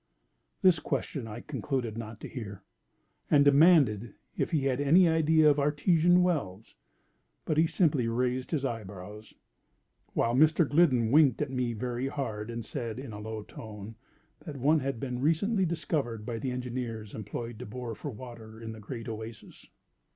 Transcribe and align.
This 0.63 0.79
question 0.79 1.27
I 1.27 1.41
concluded 1.41 1.95
not 1.95 2.19
to 2.21 2.27
hear, 2.27 2.63
and 3.29 3.45
demanded 3.45 4.15
if 4.35 4.49
he 4.49 4.65
had 4.65 4.81
any 4.81 5.07
idea 5.07 5.47
of 5.47 5.59
Artesian 5.59 6.23
wells; 6.23 6.73
but 7.45 7.55
he 7.55 7.67
simply 7.67 8.07
raised 8.07 8.49
his 8.49 8.65
eyebrows; 8.65 9.35
while 10.13 10.33
Mr. 10.33 10.67
Gliddon 10.67 11.11
winked 11.11 11.39
at 11.39 11.51
me 11.51 11.73
very 11.73 12.07
hard 12.07 12.49
and 12.49 12.65
said, 12.65 12.97
in 12.97 13.13
a 13.13 13.19
low 13.19 13.43
tone, 13.43 13.93
that 14.43 14.57
one 14.57 14.79
had 14.79 14.99
been 14.99 15.21
recently 15.21 15.67
discovered 15.67 16.25
by 16.25 16.39
the 16.39 16.49
engineers 16.49 17.13
employed 17.13 17.59
to 17.59 17.67
bore 17.67 17.93
for 17.93 18.09
water 18.09 18.59
in 18.59 18.71
the 18.71 18.79
Great 18.79 19.07
Oasis. 19.07 19.67